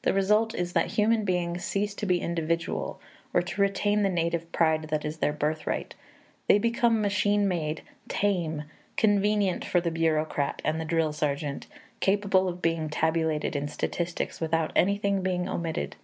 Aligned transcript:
The 0.00 0.14
result 0.14 0.54
is 0.54 0.72
that 0.72 0.92
human 0.92 1.26
beings 1.26 1.62
cease 1.62 1.94
to 1.96 2.06
be 2.06 2.22
individual, 2.22 2.98
or 3.34 3.42
to 3.42 3.60
retain 3.60 4.00
the 4.02 4.08
native 4.08 4.50
pride 4.50 4.84
that 4.84 5.04
is 5.04 5.18
their 5.18 5.34
birthright; 5.34 5.94
they 6.46 6.58
become 6.58 7.02
machine 7.02 7.46
made, 7.46 7.82
tame, 8.08 8.64
convenient 8.96 9.66
for 9.66 9.82
the 9.82 9.90
bureaucrat 9.90 10.62
and 10.64 10.80
the 10.80 10.86
drill 10.86 11.12
sergeant, 11.12 11.66
capable 12.00 12.48
of 12.48 12.62
being 12.62 12.88
tabulated 12.88 13.54
in 13.54 13.68
statistics 13.68 14.40
without 14.40 14.72
anything 14.74 15.20
being 15.20 15.46
omitted. 15.50 15.96